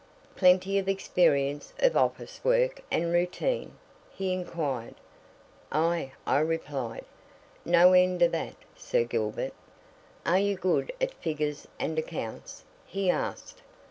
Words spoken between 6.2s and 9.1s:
I replied. "No end of that, Sir